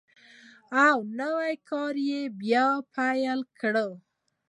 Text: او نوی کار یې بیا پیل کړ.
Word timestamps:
او 0.85 0.97
نوی 1.19 1.53
کار 1.69 1.93
یې 2.09 2.21
بیا 2.41 2.67
پیل 2.95 3.39
کړ. 3.59 3.75